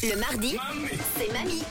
[0.00, 0.56] Le mardi,
[1.16, 1.64] c'est mamie.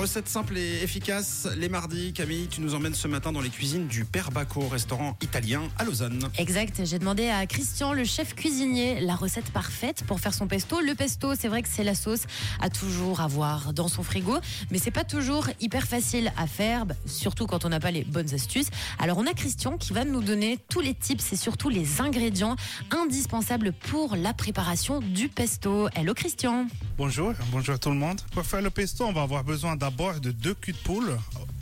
[0.00, 2.14] Recette simple et efficace, les mardis.
[2.14, 5.84] Camille, tu nous emmènes ce matin dans les cuisines du Père Bacco, restaurant italien à
[5.84, 6.30] Lausanne.
[6.38, 10.80] Exact, j'ai demandé à Christian, le chef cuisinier, la recette parfaite pour faire son pesto.
[10.80, 12.22] Le pesto, c'est vrai que c'est la sauce
[12.62, 14.38] à toujours avoir dans son frigo,
[14.70, 18.04] mais c'est pas toujours hyper facile à faire, bah, surtout quand on n'a pas les
[18.04, 18.70] bonnes astuces.
[18.98, 22.56] Alors on a Christian qui va nous donner tous les tips et surtout les ingrédients
[22.90, 25.90] indispensables pour la préparation du pesto.
[25.94, 28.20] Hello Christian Bonjour, bonjour tout le monde.
[28.32, 31.18] Pour faire le pesto, on va avoir besoin d'abord de deux culs de poule.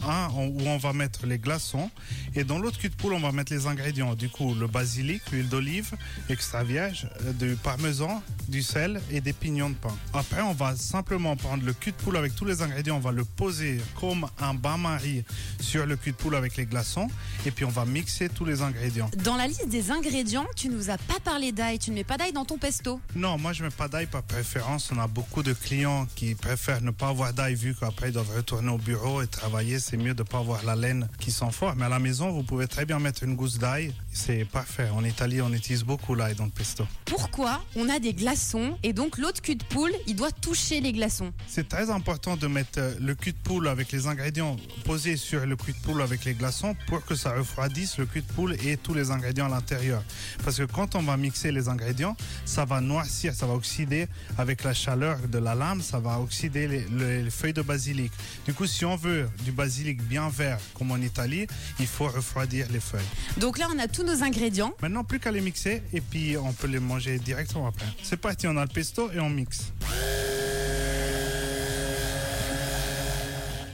[0.06, 1.90] Un où on va mettre les glaçons
[2.34, 4.14] et dans l'autre cul de poule on va mettre les ingrédients.
[4.14, 5.92] Du coup le basilic, l'huile d'olive
[6.28, 9.94] extra vierge, euh, du parmesan, du sel et des pignons de pain.
[10.14, 13.12] Après on va simplement prendre le cul de poule avec tous les ingrédients, on va
[13.12, 15.24] le poser comme un bain-marie
[15.60, 17.08] sur le cul de poule avec les glaçons
[17.44, 19.10] et puis on va mixer tous les ingrédients.
[19.24, 22.16] Dans la liste des ingrédients, tu nous as pas parlé d'ail, tu ne mets pas
[22.16, 23.00] d'ail dans ton pesto.
[23.16, 24.90] Non, moi je mets pas d'ail par préférence.
[24.92, 28.34] On a beaucoup de clients qui préfèrent ne pas avoir d'ail vu qu'après ils doivent
[28.34, 29.78] retourner au bureau et travailler.
[29.90, 31.74] C'est mieux de pas avoir la laine qui sent fort.
[31.74, 33.94] Mais à la maison, vous pouvez très bien mettre une gousse d'ail.
[34.12, 34.90] C'est parfait.
[34.90, 36.86] En Italie, on utilise beaucoup l'ail dans le pesto.
[37.06, 40.92] Pourquoi on a des glaçons et donc l'autre cul de poule, il doit toucher les
[40.92, 41.32] glaçons?
[41.46, 45.46] C'est très important de mettre euh, le cul de poule avec les ingrédients posés sur
[45.46, 48.56] le cul de poule avec les glaçons pour que ça refroidisse le cul de poule
[48.66, 50.02] et tous les ingrédients à l'intérieur.
[50.44, 52.14] Parce que quand on va mixer les ingrédients,
[52.44, 56.68] ça va noircir, ça va oxyder avec la chaleur de la lame, ça va oxyder
[56.68, 58.12] les, les- les feuilles de basilic.
[58.46, 61.46] Du coup, si on veut du basilic bien vert comme en Italie,
[61.78, 63.00] il faut refroidir les feuilles.
[63.36, 64.72] Donc là, on a tous nos ingrédients.
[64.82, 67.86] Maintenant, plus qu'à les mixer et puis on peut les manger directement après.
[68.02, 69.72] C'est parti, on a le pesto et on mixe.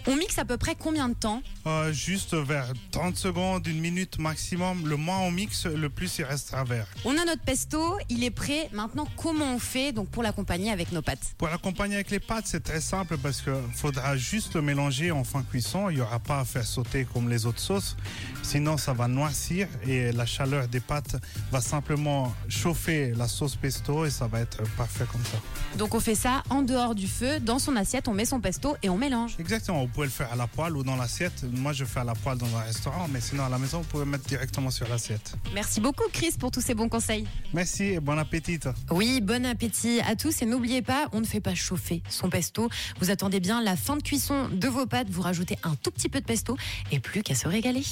[0.07, 1.43] On mixe à peu près combien de temps?
[1.67, 4.87] Euh, juste vers 30 secondes, une minute maximum.
[4.87, 6.87] Le moins on mixe, le plus il restera vert.
[7.07, 8.69] On a notre pesto, il est prêt.
[8.73, 11.35] Maintenant, comment on fait donc pour l'accompagner avec nos pâtes?
[11.39, 15.25] Pour l'accompagner avec les pâtes, c'est très simple parce que faudra juste le mélanger en
[15.25, 15.89] fin cuisson.
[15.89, 17.97] Il n'y aura pas à faire sauter comme les autres sauces.
[18.43, 21.17] Sinon, ça va noircir et la chaleur des pâtes
[21.51, 25.39] va simplement chauffer la sauce pesto et ça va être parfait comme ça.
[25.79, 28.77] Donc on fait ça en dehors du feu, dans son assiette, on met son pesto
[28.83, 29.37] et on mélange.
[29.39, 29.81] Exactement.
[29.81, 31.45] Vous pouvez le faire à la poêle ou dans l'assiette.
[31.57, 33.89] Moi, je fais à la poêle dans un restaurant, mais sinon à la maison, vous
[33.89, 35.35] pouvez mettre directement sur l'assiette.
[35.55, 37.27] Merci beaucoup Chris pour tous ces bons conseils.
[37.53, 38.61] Merci et bon appétit.
[38.91, 42.69] Oui, bon appétit à tous et n'oubliez pas, on ne fait pas chauffer son pesto.
[43.01, 46.09] Vous attendez bien la fin de cuisson de vos pâtes, vous rajoutez un tout petit
[46.09, 46.57] peu de pesto
[46.93, 47.85] et plus qu'à se régaler.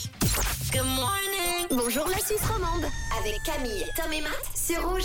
[0.72, 1.68] Good morning.
[1.70, 2.84] Bonjour la Suisse romande.
[3.18, 5.00] Avec Camille, Tom et Matt sur Rouge.